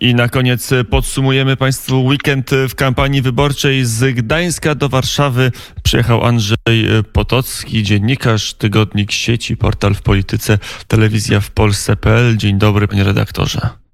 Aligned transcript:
I 0.00 0.14
na 0.14 0.28
koniec 0.28 0.70
podsumujemy 0.90 1.56
Państwu 1.56 2.04
weekend 2.04 2.50
w 2.68 2.74
kampanii 2.74 3.22
wyborczej. 3.22 3.84
Z 3.84 4.14
Gdańska 4.14 4.74
do 4.74 4.88
Warszawy 4.88 5.52
przyjechał 5.82 6.24
Andrzej 6.24 6.86
Potocki, 7.12 7.82
dziennikarz, 7.82 8.54
tygodnik 8.54 9.12
sieci, 9.12 9.56
portal 9.56 9.94
w 9.94 10.02
polityce, 10.02 10.58
telewizja 10.88 11.40
w 11.40 11.50
Polsce.pl. 11.50 12.36
Dzień 12.36 12.58
dobry, 12.58 12.88
panie 12.88 13.04
redaktorze. 13.04 13.87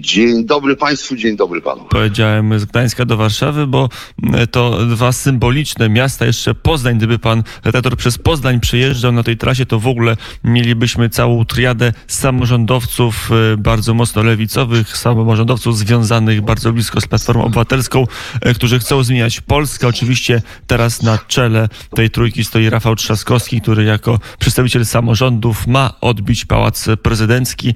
Dzień 0.00 0.46
dobry 0.46 0.76
Państwu, 0.76 1.16
dzień 1.16 1.36
dobry 1.36 1.60
Panu. 1.60 1.84
Powiedziałem 1.90 2.58
z 2.58 2.64
Gdańska 2.64 3.04
do 3.04 3.16
Warszawy, 3.16 3.66
bo 3.66 3.88
mm, 4.22 4.46
to 4.46 4.86
dwa 4.86 5.12
symboliczne 5.12 5.88
miasta, 5.88 6.26
jeszcze 6.26 6.54
Poznań. 6.54 6.96
Gdyby 6.96 7.18
pan 7.18 7.42
redaktor 7.64 7.96
przez 7.96 8.18
Poznań 8.18 8.60
przyjeżdżał 8.60 9.12
na 9.12 9.22
tej 9.22 9.36
trasie, 9.36 9.66
to 9.66 9.78
w 9.78 9.86
ogóle 9.86 10.16
mielibyśmy 10.44 11.08
całą 11.08 11.44
triadę 11.44 11.92
samorządowców 12.06 13.30
y, 13.52 13.56
bardzo 13.56 13.94
mocno 13.94 14.22
lewicowych, 14.22 14.96
samorządowców 14.96 15.78
związanych 15.78 16.40
bardzo 16.40 16.72
blisko 16.72 17.00
z 17.00 17.06
Platformą 17.06 17.44
Obywatelską, 17.44 18.06
y, 18.46 18.54
którzy 18.54 18.78
chcą 18.78 19.02
zmieniać 19.02 19.40
Polskę. 19.40 19.88
Oczywiście 19.88 20.42
teraz 20.66 21.02
na 21.02 21.18
czele 21.28 21.68
tej 21.94 22.10
trójki 22.10 22.44
stoi 22.44 22.70
Rafał 22.70 22.96
Trzaskowski, 22.96 23.60
który 23.60 23.84
jako 23.84 24.18
przedstawiciel 24.38 24.86
samorządów 24.86 25.66
ma 25.66 26.00
odbić 26.00 26.44
Pałac 26.44 26.86
Prezydencki. 27.02 27.74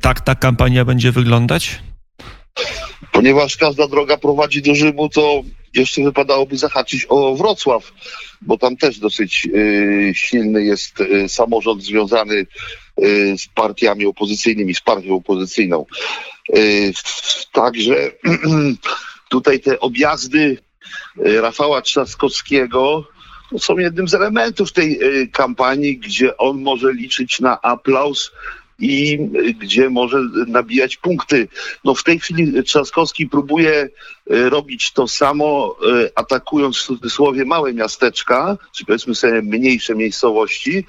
Tak 0.00 0.20
ta 0.20 0.34
kampania 0.34 0.79
będzie 0.84 1.12
wyglądać? 1.12 1.78
Ponieważ 3.12 3.56
każda 3.56 3.88
droga 3.88 4.16
prowadzi 4.16 4.62
do 4.62 4.74
Rzymu, 4.74 5.08
to 5.08 5.42
jeszcze 5.74 6.02
wypadałoby 6.02 6.56
zahaczyć 6.56 7.06
o 7.08 7.36
Wrocław, 7.36 7.92
bo 8.42 8.58
tam 8.58 8.76
też 8.76 8.98
dosyć 8.98 9.48
y, 9.54 10.12
silny 10.14 10.64
jest 10.64 11.00
y, 11.00 11.28
samorząd 11.28 11.82
związany 11.82 12.34
y, 12.34 13.34
z 13.38 13.46
partiami 13.54 14.06
opozycyjnymi, 14.06 14.74
z 14.74 14.80
partią 14.80 15.14
opozycyjną. 15.16 15.86
Y, 16.56 16.92
także 17.52 18.10
tutaj 19.28 19.60
te 19.60 19.80
objazdy 19.80 20.58
y, 21.26 21.40
Rafała 21.40 21.82
Trzaskowskiego 21.82 23.06
są 23.58 23.78
jednym 23.78 24.08
z 24.08 24.14
elementów 24.14 24.72
tej 24.72 25.02
y, 25.02 25.28
kampanii, 25.28 25.98
gdzie 25.98 26.36
on 26.36 26.62
może 26.62 26.92
liczyć 26.92 27.40
na 27.40 27.60
aplauz 27.60 28.32
i 28.80 29.18
gdzie 29.60 29.90
może 29.90 30.18
nabijać 30.46 30.96
punkty. 30.96 31.48
No 31.84 31.94
w 31.94 32.04
tej 32.04 32.20
chwili 32.20 32.62
Trzaskowski 32.62 33.26
próbuje 33.26 33.72
e, 33.72 33.88
robić 34.50 34.92
to 34.92 35.08
samo, 35.08 35.76
e, 36.04 36.10
atakując 36.14 36.76
w 36.78 36.82
cudzysłowie 36.82 37.44
małe 37.44 37.74
miasteczka, 37.74 38.56
czy 38.72 38.84
powiedzmy 38.84 39.14
sobie 39.14 39.42
mniejsze 39.42 39.94
miejscowości, 39.94 40.84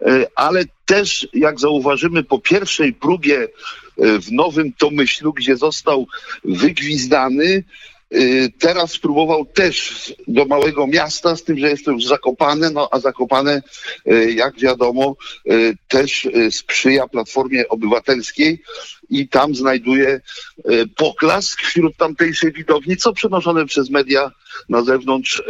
e, 0.00 0.26
ale 0.34 0.64
też, 0.84 1.28
jak 1.32 1.60
zauważymy, 1.60 2.22
po 2.22 2.38
pierwszej 2.38 2.92
próbie 2.92 3.48
w 3.98 4.32
Nowym 4.32 4.72
Tomyślu, 4.72 5.32
gdzie 5.32 5.56
został 5.56 6.06
wygwizdany, 6.44 7.64
teraz 8.58 8.92
spróbował 8.92 9.46
też 9.46 10.14
do 10.28 10.44
małego 10.44 10.86
miasta, 10.86 11.36
z 11.36 11.44
tym, 11.44 11.58
że 11.58 11.70
jest 11.70 11.84
to 11.84 11.90
już 11.90 12.04
Zakopane, 12.04 12.70
no 12.70 12.88
a 12.90 13.00
Zakopane, 13.00 13.62
y, 14.10 14.32
jak 14.32 14.58
wiadomo, 14.58 15.16
y, 15.50 15.76
też 15.88 16.28
sprzyja 16.50 17.08
Platformie 17.08 17.68
Obywatelskiej 17.68 18.62
i 19.10 19.28
tam 19.28 19.54
znajduje 19.54 20.20
poklask 20.96 21.60
wśród 21.60 21.96
tamtejszej 21.96 22.52
widowni, 22.52 22.96
co 22.96 23.12
przenoszone 23.12 23.66
przez 23.66 23.90
media 23.90 24.30
na 24.68 24.82
zewnątrz, 24.82 25.42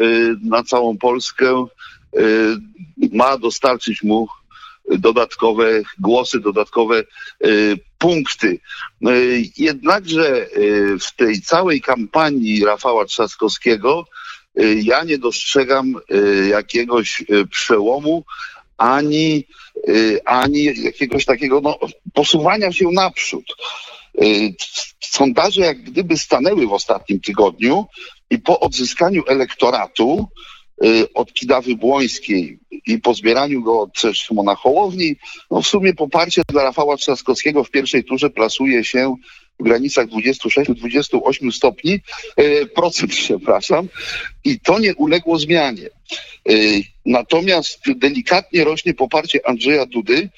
na 0.43 0.63
całą 0.63 0.99
Polskę 0.99 1.67
ma 3.13 3.39
dostarczyć 3.39 4.03
mu 4.03 4.29
dodatkowe 4.91 5.83
głosy, 5.99 6.41
dodatkowe 6.41 7.05
y, 7.47 7.79
punkty. 7.99 8.59
Y, 9.09 9.43
jednakże 9.59 10.47
y, 10.57 10.99
w 10.99 11.17
tej 11.17 11.41
całej 11.43 11.81
kampanii 11.81 12.65
Rafała 12.65 13.05
Trzaskowskiego 13.05 14.05
ja 14.83 15.05
nie 15.05 15.19
dostrzegam 15.19 15.95
jakiegoś 16.51 17.25
przełomu 17.51 18.25
ani, 18.77 19.47
ani 20.25 20.65
jakiegoś 20.65 21.25
takiego 21.25 21.61
no, 21.61 21.79
posuwania 22.15 22.73
się 22.73 22.89
naprzód. 22.93 23.45
Sondaże 25.01 25.61
jak 25.61 25.83
gdyby 25.83 26.17
stanęły 26.17 26.67
w 26.67 26.73
ostatnim 26.73 27.21
tygodniu 27.21 27.87
i 28.31 28.39
po 28.39 28.61
odzyskaniu 28.61 29.23
elektoratu 29.27 30.29
od 31.15 31.33
Kidawy 31.33 31.77
Błońskiej 31.77 32.59
i 32.87 32.99
po 32.99 33.15
zbieraniu 33.15 33.63
go 33.63 33.81
od 33.81 34.03
Szymona 34.13 34.55
Hołowni, 34.55 35.17
no 35.51 35.63
w 35.63 35.67
sumie 35.67 35.95
poparcie 35.95 36.43
dla 36.49 36.63
Rafała 36.63 36.97
Trzaskowskiego 36.97 37.65
w 37.65 37.71
pierwszej 37.71 38.05
turze 38.05 38.31
plasuje 38.31 38.85
się 38.85 39.15
w 39.61 39.63
granicach 39.65 40.07
26-28 40.07 41.53
stopni, 41.53 42.01
y, 42.41 42.67
procent, 42.67 43.13
przepraszam, 43.25 43.89
i 44.45 44.61
to 44.61 44.79
nie 44.79 44.95
uległo 44.95 45.39
zmianie. 45.39 45.89
Y, 46.51 46.83
natomiast 47.07 47.81
delikatnie 47.97 48.65
rośnie 48.65 48.95
poparcie 48.95 49.49
Andrzeja 49.49 49.87
Dudy, 49.87 50.29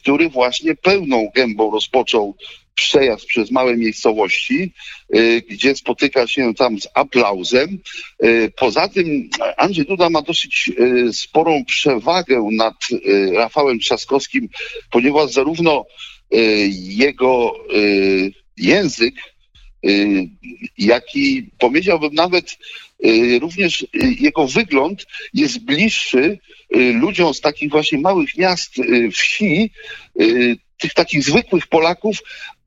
który 0.00 0.28
właśnie 0.28 0.74
pełną 0.74 1.30
gębą 1.34 1.70
rozpoczął 1.70 2.36
przejazd 2.76 3.26
przez 3.26 3.50
małe 3.50 3.76
miejscowości, 3.76 4.72
y, 5.16 5.42
gdzie 5.50 5.76
spotyka 5.76 6.26
się 6.26 6.54
tam 6.54 6.80
z 6.80 6.88
aplauzem. 6.94 7.78
Y, 8.24 8.52
poza 8.56 8.88
tym 8.88 9.28
Andrzej 9.56 9.84
Duda 9.84 10.10
ma 10.10 10.22
dosyć 10.22 10.70
y, 10.80 11.12
sporą 11.12 11.64
przewagę 11.64 12.48
nad 12.52 12.74
Rafałem 13.32 13.78
Trzaskowskim, 13.78 14.48
ponieważ 14.90 15.30
zarówno 15.30 15.84
jego 16.72 17.52
język, 18.56 19.14
jak 20.78 21.16
i 21.16 21.50
powiedziałbym 21.58 22.14
nawet 22.14 22.56
również 23.40 23.86
jego 24.20 24.46
wygląd 24.46 25.06
jest 25.34 25.64
bliższy 25.64 26.38
ludziom 26.74 27.34
z 27.34 27.40
takich 27.40 27.70
właśnie 27.70 27.98
małych 27.98 28.36
miast, 28.38 28.74
wsi, 29.12 29.70
tych 30.78 30.94
takich 30.94 31.24
zwykłych 31.24 31.66
Polaków, 31.66 32.16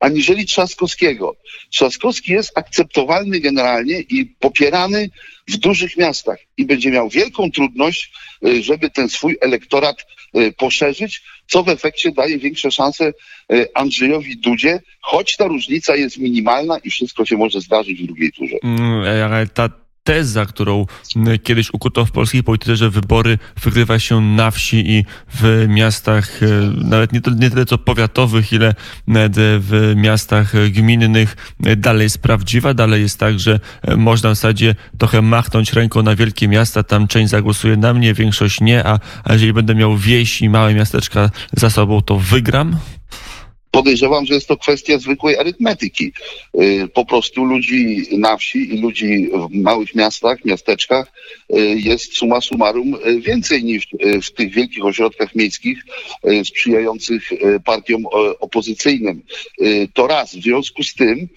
aniżeli 0.00 0.46
Trzaskowskiego. 0.46 1.36
Trzaskowski 1.70 2.32
jest 2.32 2.58
akceptowalny 2.58 3.40
generalnie 3.40 4.00
i 4.00 4.26
popierany 4.26 5.10
w 5.48 5.56
dużych 5.56 5.96
miastach 5.96 6.38
i 6.56 6.64
będzie 6.64 6.90
miał 6.90 7.08
wielką 7.08 7.50
trudność, 7.50 8.12
y, 8.46 8.62
żeby 8.62 8.90
ten 8.90 9.08
swój 9.08 9.38
elektorat 9.40 10.06
y, 10.36 10.52
poszerzyć, 10.52 11.22
co 11.46 11.62
w 11.62 11.68
efekcie 11.68 12.12
daje 12.12 12.38
większe 12.38 12.70
szanse 12.70 13.12
y, 13.52 13.66
Andrzejowi 13.74 14.36
Dudzie, 14.36 14.80
choć 15.00 15.36
ta 15.36 15.46
różnica 15.46 15.96
jest 15.96 16.18
minimalna 16.18 16.78
i 16.78 16.90
wszystko 16.90 17.26
się 17.26 17.36
może 17.36 17.60
zdarzyć 17.60 18.02
w 18.02 18.06
drugiej 18.06 18.32
turze. 18.32 18.56
Mm, 18.62 19.22
ale 19.32 19.46
ta 19.46 19.68
teza, 20.04 20.46
którą 20.46 20.86
kiedyś 21.42 21.74
ukuto 21.74 22.04
w 22.06 22.12
polskiej 22.12 22.42
polityce, 22.42 22.76
że 22.76 22.90
wybory 22.90 23.38
wygrywa 23.62 23.98
się 23.98 24.20
na 24.20 24.50
wsi 24.50 24.90
i 24.90 25.04
w 25.34 25.66
miastach, 25.68 26.42
e, 26.42 26.46
nawet 26.84 27.12
nie, 27.12 27.20
nie 27.36 27.50
tyle 27.50 27.66
co 27.66 27.78
powiatowych, 27.78 28.52
ile 28.52 28.74
w 29.38 29.92
miastach 29.96 30.52
gminnych, 30.70 31.36
dalej 31.76 32.02
jest 32.02 32.18
prawdziwa. 32.18 32.74
Dalej 32.74 33.02
jest 33.02 33.18
tak, 33.18 33.40
że 33.40 33.60
e, 33.82 33.96
można 33.96 34.30
w 34.30 34.34
zasadzie 34.34 34.74
trochę 34.98 35.22
machnąć 35.22 35.72
ręką 35.72 36.02
na 36.02 36.16
wielkie 36.16 36.48
miasta, 36.48 36.82
tam 36.82 37.08
część 37.08 37.30
zagłosuje 37.30 37.76
na 37.76 37.94
mnie, 37.94 38.14
większość 38.14 38.60
nie, 38.60 38.86
a, 38.86 38.98
a 39.24 39.32
jeżeli 39.32 39.52
będę 39.52 39.74
miał 39.74 39.96
wieś 39.96 40.42
i 40.42 40.48
małe 40.48 40.74
miasteczka 40.74 41.30
za 41.52 41.70
sobą, 41.70 42.02
to 42.02 42.18
wygram? 42.18 42.76
Podejrzewam, 43.70 44.26
że 44.26 44.34
jest 44.34 44.48
to 44.48 44.56
kwestia 44.56 44.98
zwykłej 44.98 45.38
arytmetyki. 45.38 46.12
Y, 46.60 46.88
po 46.94 47.04
prostu 47.04 47.44
ludzi 47.44 48.06
na 48.18 48.36
wsi 48.36 48.74
i 48.74 48.80
ludzi 48.80 49.30
w 49.50 49.54
małych 49.54 49.94
miastach, 49.94 50.44
miasteczkach 50.44 51.12
y, 51.56 51.60
jest 51.60 52.16
suma 52.16 52.40
summarum 52.40 52.94
y, 52.94 53.20
więcej 53.20 53.64
niż 53.64 53.88
w 54.22 54.30
tych 54.30 54.52
wielkich 54.52 54.84
ośrodkach 54.84 55.34
miejskich 55.34 55.78
sprzyjających 56.44 57.30
partiom 57.64 58.06
opozycyjnym. 58.40 59.22
To 59.94 60.06
raz. 60.06 60.34
W 60.34 60.42
związku 60.42 60.82
z 60.82 60.94
tym, 60.94 61.28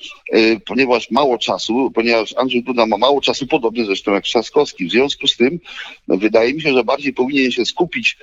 ponieważ 0.65 1.11
mało 1.11 1.37
czasu, 1.37 1.91
ponieważ 1.91 2.33
Andrzej 2.37 2.63
Duda 2.63 2.85
ma 2.85 2.97
mało 2.97 3.21
czasu, 3.21 3.47
podobnie 3.47 3.85
zresztą 3.85 4.13
jak 4.13 4.23
Trzaskowski, 4.23 4.85
w 4.85 4.91
związku 4.91 5.27
z 5.27 5.37
tym 5.37 5.59
no, 6.07 6.17
wydaje 6.17 6.53
mi 6.53 6.61
się, 6.61 6.73
że 6.73 6.83
bardziej 6.83 7.13
powinien 7.13 7.51
się 7.51 7.65
skupić 7.65 8.17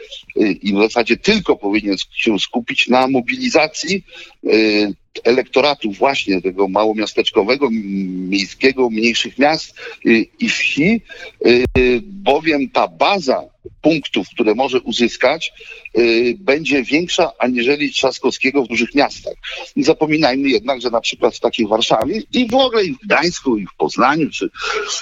i 0.63 0.75
w 0.75 0.79
zasadzie 0.79 1.17
tylko 1.17 1.57
powinien 1.57 1.97
się 2.13 2.39
skupić 2.39 2.89
na 2.89 3.07
mobilizacji 3.07 4.05
Y, 4.45 4.95
elektoratu 5.25 5.93
właśnie 5.93 6.43
tego 6.43 6.69
małomiasteczkowego, 6.69 7.69
miejskiego, 7.71 8.91
mniejszych 8.91 9.39
miast 9.39 9.75
y, 10.07 10.27
i 10.39 10.49
wsi, 10.49 11.03
y, 11.47 11.65
bowiem 12.03 12.71
ta 12.71 12.89
baza 12.89 13.51
punktów, 13.83 14.29
które 14.35 14.55
może 14.55 14.81
uzyskać, 14.81 15.53
yy, 15.95 16.35
będzie 16.39 16.83
większa 16.83 17.31
aniżeli 17.39 17.93
Trzaskowskiego 17.93 18.65
w 18.65 18.69
dużych 18.69 18.95
miastach. 18.95 19.35
Nie 19.77 19.85
zapominajmy 19.85 20.49
jednak, 20.49 20.81
że 20.81 20.91
na 20.91 21.01
przykład 21.01 21.37
w 21.37 21.41
takiej 21.41 21.67
Warszawie 21.67 22.23
i 22.33 22.49
w 22.49 22.55
ogóle 22.55 22.85
i 22.85 22.93
w 22.93 22.99
Gdańsku, 22.99 23.57
i 23.57 23.67
w 23.67 23.75
Poznaniu, 23.79 24.31
czy 24.31 24.51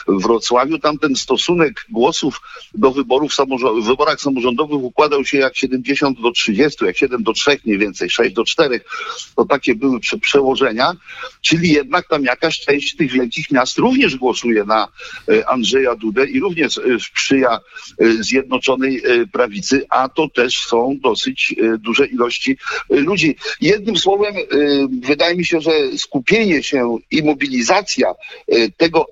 w 0.09 0.23
Wrocławiu, 0.23 0.79
tam 0.79 0.99
ten 0.99 1.17
stosunek 1.17 1.87
głosów 1.91 2.41
do 2.75 2.91
wyborów 2.91 3.33
wyborach 3.83 4.21
samorządowych 4.21 4.83
układał 4.83 5.25
się 5.25 5.39
jak 5.39 5.57
70 5.57 6.21
do 6.21 6.33
30, 6.33 6.85
jak 6.85 6.97
7 6.97 7.23
do 7.23 7.33
3 7.33 7.59
mniej 7.65 7.79
więcej, 7.79 8.11
6 8.11 8.35
do 8.35 8.45
4. 8.45 8.81
To 9.37 9.45
takie 9.45 9.75
były 9.75 9.98
prze, 10.01 10.19
przełożenia, 10.19 10.93
czyli 11.41 11.73
jednak 11.73 12.09
tam 12.09 12.25
jakaś 12.25 12.61
część 12.61 12.97
tych 12.97 13.13
wielkich 13.13 13.51
miast 13.51 13.79
również 13.79 14.17
głosuje 14.17 14.65
na 14.65 14.89
e, 15.29 15.49
Andrzeja 15.49 15.95
Dudę 15.95 16.27
i 16.27 16.41
również 16.41 16.79
e, 16.79 16.83
sprzyja 17.01 17.61
e, 17.99 18.09
Zjednoczonej 18.23 19.03
Prawicy, 19.33 19.87
a 19.89 20.09
to 20.09 20.29
też 20.29 20.59
są 20.59 20.99
dosyć 21.03 21.55
duże 21.79 22.07
ilości 22.07 22.57
ludzi. 22.91 23.37
Jednym 23.61 23.97
słowem, 23.97 24.35
wydaje 25.01 25.37
mi 25.37 25.45
się, 25.45 25.61
że 25.61 25.71
skupienie 25.97 26.63
się 26.63 26.97
i 27.11 27.23
mobilizacja 27.23 28.15
tego 28.77 29.07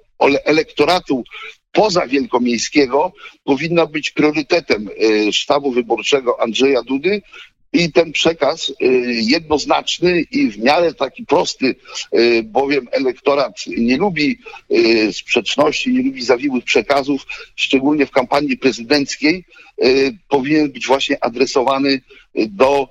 elektoratu 0.45 1.25
poza 1.73 2.07
wielkomiejskiego 2.07 3.13
powinna 3.45 3.87
być 3.87 4.11
priorytetem 4.11 4.89
sztabu 5.33 5.73
wyborczego 5.73 6.41
Andrzeja 6.43 6.83
Dudy 6.83 7.23
i 7.77 7.93
ten 7.93 8.13
przekaz 8.13 8.73
e, 8.81 8.87
jednoznaczny 9.13 10.21
i 10.21 10.51
w 10.51 10.59
miarę 10.59 10.95
taki 10.95 11.27
prosty, 11.27 11.75
e, 12.13 12.43
bowiem 12.43 12.89
elektorat 12.93 13.55
nie 13.67 13.97
lubi 13.97 14.39
e, 14.71 15.13
sprzeczności, 15.13 15.93
nie 15.93 16.03
lubi 16.03 16.23
zawiłych 16.23 16.65
przekazów, 16.65 17.27
szczególnie 17.57 18.07
w 18.07 18.11
kampanii 18.11 18.57
prezydenckiej, 18.59 19.45
powinien 20.29 20.73
być 20.73 20.87
właśnie 20.87 21.25
adresowany 21.25 22.01
do 22.35 22.89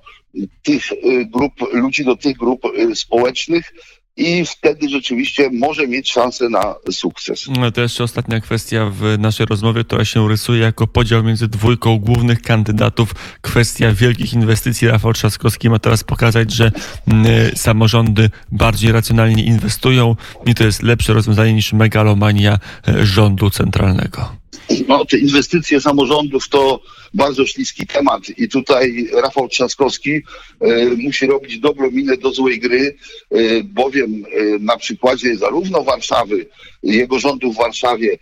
tych 0.64 0.84
grup 1.26 1.54
ludzi, 1.74 2.06
do 2.06 2.16
tych 2.16 2.38
grup 2.38 2.62
społecznych 2.94 3.74
i 4.18 4.46
wtedy 4.46 4.90
rzeczywiście 4.90 5.50
może 5.54 5.88
mieć 5.88 6.12
szansę 6.12 6.50
na 6.50 6.76
sukces. 6.92 7.46
No, 7.60 7.72
To 7.72 7.82
jeszcze 7.82 8.04
ostatnia 8.04 8.40
kwestia 8.40 8.92
w 8.94 9.20
naszej 9.20 9.46
rozmowie, 9.46 9.84
która 9.84 10.06
się 10.06 10.30
rysuje 10.30 10.62
jako 10.62 10.88
podział 10.88 11.24
między 11.24 11.48
dwójką 11.48 12.00
głównych 12.00 12.42
kandydatów. 12.42 13.16
Kwestia 13.42 13.92
wielkich 13.92 14.34
inwestycji. 14.34 14.88
Rafał 14.88 15.14
Trzaskowski 15.14 15.70
ma 15.70 15.80
teraz 15.80 16.04
pokazać, 16.04 16.52
że 16.52 16.72
mm, 17.08 17.56
samorządy 17.56 18.30
bardziej 18.52 18.92
racjonalnie 18.92 19.44
inwestują 19.44 20.16
i 20.46 20.56
to 20.56 20.64
jest 20.64 20.84
lepsze 20.84 21.14
rozwiązanie 21.14 21.54
niż 21.54 21.74
megalomania 21.74 22.60
rządu 23.04 23.50
centralnego. 23.50 24.45
No, 24.88 25.06
te 25.06 25.18
inwestycje 25.18 25.82
samorządów 25.82 26.50
to 26.50 26.82
bardzo 27.14 27.46
śliski 27.46 27.88
temat. 27.88 28.22
I 28.38 28.50
tutaj 28.50 29.08
Rafał 29.24 29.48
Trzaskowski 29.48 30.12
e, 30.12 30.86
musi 30.98 31.26
robić 31.26 31.60
dobrą 31.60 31.92
minę 31.92 32.18
do 32.18 32.32
złej 32.32 32.60
gry, 32.60 32.96
e, 33.32 33.64
bowiem 33.64 34.26
e, 34.26 34.60
na 34.60 34.78
przykładzie 34.78 35.38
zarówno 35.38 35.84
Warszawy, 35.84 36.46
jego 36.84 37.20
rządu 37.20 37.54
w 37.54 37.58
Warszawie, 37.58 38.18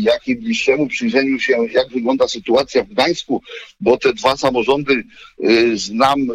jak 0.00 0.28
i 0.28 0.36
bliższemu 0.36 0.86
przyjrzeniu 0.86 1.38
się, 1.40 1.52
jak 1.72 1.88
wygląda 1.88 2.28
sytuacja 2.28 2.84
w 2.84 2.88
Gdańsku, 2.88 3.42
bo 3.80 3.96
te 3.96 4.12
dwa 4.12 4.36
samorządy 4.36 5.04
znam, 5.74 6.26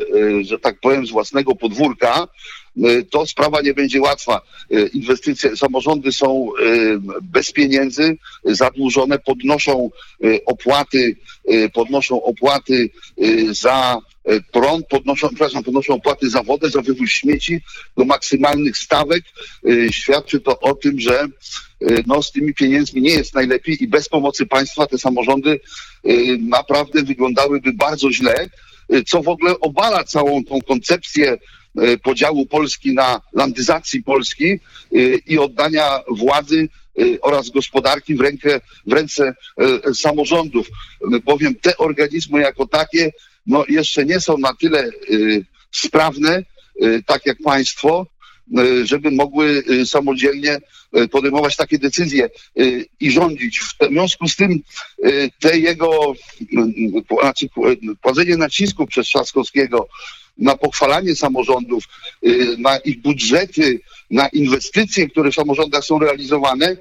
że 0.41 0.59
tak 0.59 0.79
powiem, 0.79 1.07
z 1.07 1.11
własnego 1.11 1.55
podwórka, 1.55 2.27
to 3.09 3.25
sprawa 3.25 3.61
nie 3.61 3.73
będzie 3.73 4.01
łatwa. 4.01 4.41
E, 4.71 4.87
Inwestycje, 4.87 5.57
samorządy 5.57 6.11
są 6.11 6.49
e, 6.49 7.19
bez 7.21 7.51
pieniędzy, 7.51 8.17
zadłużone, 8.43 9.19
podnoszą 9.19 9.89
opłaty, 10.45 11.15
podnoszą 11.73 12.23
opłaty 12.23 12.89
za 13.51 13.97
prąd, 14.51 14.87
podnoszą, 14.87 15.29
przepraszam, 15.29 15.63
podnoszą 15.63 15.93
opłaty 15.93 16.29
za 16.29 16.43
wodę, 16.43 16.69
za 16.69 16.81
wywóz 16.81 17.09
śmieci 17.09 17.61
do 17.97 18.05
maksymalnych 18.05 18.77
stawek. 18.77 19.23
Świadczy 19.91 20.39
to 20.39 20.59
o 20.59 20.75
tym, 20.75 20.99
że 20.99 21.27
no, 22.07 22.23
z 22.23 22.31
tymi 22.31 22.53
pieniędzmi 22.53 23.01
nie 23.01 23.11
jest 23.11 23.35
najlepiej 23.35 23.83
i 23.83 23.87
bez 23.87 24.09
pomocy 24.09 24.45
państwa 24.45 24.87
te 24.87 24.97
samorządy 24.97 25.59
naprawdę 26.39 27.03
wyglądałyby 27.03 27.73
bardzo 27.73 28.11
źle, 28.11 28.49
co 29.07 29.21
w 29.21 29.27
ogóle 29.27 29.59
obala 29.59 30.03
całą 30.03 30.43
tą 30.43 30.61
koncepcję 30.61 31.37
podziału 32.03 32.45
Polski 32.45 32.93
na 32.93 33.21
landyzacji 33.33 34.03
Polski 34.03 34.51
e, 34.51 34.59
i 35.27 35.37
oddania 35.37 35.99
władzy 36.09 36.69
e, 36.99 37.21
oraz 37.21 37.49
gospodarki 37.49 38.15
w, 38.15 38.21
rękę, 38.21 38.61
w 38.85 38.93
ręce 38.93 39.33
e, 39.57 39.93
samorządów, 39.93 40.67
E, 41.01 41.19
bowiem 41.19 41.55
te 41.55 41.77
organizmy 41.77 42.41
jako 42.41 42.67
takie 42.67 43.11
no, 43.47 43.65
jeszcze 43.69 44.05
nie 44.05 44.19
są 44.19 44.37
na 44.37 44.53
tyle 44.53 44.79
e, 44.79 44.89
sprawne, 45.71 46.43
e, 46.81 47.01
tak 47.05 47.25
jak 47.25 47.37
państwo, 47.43 48.05
e, 48.05 48.20
żeby 48.83 49.11
mogły 49.11 49.63
e, 49.81 49.85
samodzielnie 49.85 50.57
e, 50.93 51.07
podejmować 51.07 51.55
takie 51.55 51.79
decyzje 51.79 52.25
e, 52.25 52.29
i 52.99 53.11
rządzić. 53.11 53.59
W 53.59 53.75
związku 53.91 54.27
z 54.27 54.35
tym 54.35 54.59
e, 55.03 55.09
te 55.39 55.59
jego 55.59 56.13
mm, 56.53 56.73
znaczy, 57.21 57.47
kładzenie 58.01 58.37
nacisku 58.37 58.87
przez 58.87 59.07
Trzaskowskiego 59.07 59.87
na 60.37 60.57
pochwalanie 60.57 61.15
samorządów, 61.15 61.83
na 62.57 62.77
ich 62.77 63.01
budżety, 63.01 63.79
na 64.11 64.27
inwestycje, 64.27 65.09
które 65.09 65.31
w 65.31 65.35
samorządach 65.35 65.85
są 65.85 65.99
realizowane, 65.99 66.77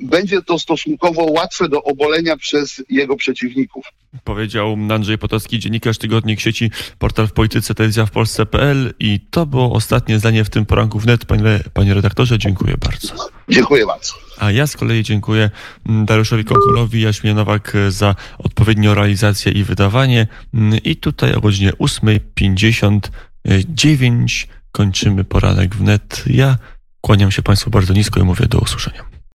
będzie 0.00 0.42
to 0.42 0.58
stosunkowo 0.58 1.24
łatwe 1.24 1.68
do 1.68 1.82
obolenia 1.82 2.36
przez 2.36 2.82
jego 2.90 3.16
przeciwników. 3.16 3.84
Powiedział 4.24 4.76
Andrzej 4.90 5.18
Potocki, 5.18 5.58
dziennikarz 5.58 5.98
tygodnik 5.98 6.40
sieci 6.40 6.70
Portal 6.98 7.26
w 7.26 7.32
Polityce, 7.32 7.74
telewizja 7.74 8.06
w 8.06 8.10
Polsce.pl 8.10 8.94
i 9.00 9.20
to 9.30 9.46
było 9.46 9.72
ostatnie 9.72 10.18
zdanie 10.18 10.44
w 10.44 10.50
tym 10.50 10.66
poranku 10.66 10.98
wnet. 10.98 11.24
Panie, 11.24 11.60
panie 11.74 11.94
redaktorze, 11.94 12.38
dziękuję 12.38 12.74
bardzo. 12.80 13.14
Dziękuję 13.48 13.86
bardzo. 13.86 14.12
A 14.38 14.50
ja 14.50 14.66
z 14.66 14.76
kolei 14.76 15.02
dziękuję 15.02 15.50
mm, 15.88 16.06
Dariuszowi 16.06 16.44
Konkolowi, 16.44 17.00
Jaśmie 17.00 17.34
Nowak 17.34 17.74
e, 17.74 17.90
za 17.90 18.14
odpowiednią 18.38 18.94
realizację 18.94 19.52
i 19.52 19.64
wydawanie. 19.64 20.26
Mm, 20.54 20.78
I 20.84 20.96
tutaj 20.96 21.34
o 21.34 21.40
godzinie 21.40 21.72
8.59 21.72 24.46
kończymy 24.72 25.24
poranek 25.24 25.74
wnet. 25.74 26.24
Ja 26.26 26.56
kłaniam 27.00 27.30
się 27.30 27.42
Państwu 27.42 27.70
bardzo 27.70 27.94
nisko 27.94 28.20
i 28.20 28.22
mówię 28.22 28.46
do 28.46 28.58
usłyszenia. 28.58 29.15